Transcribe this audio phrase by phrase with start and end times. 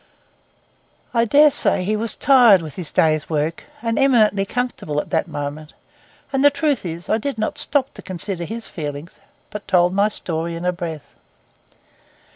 [1.13, 5.27] I dare say he was tired with his day's work, and eminently comfortable at that
[5.27, 5.73] moment;
[6.33, 9.17] and the truth is, I did not stop to consider his feelings,
[9.51, 11.05] but told my story in a breath.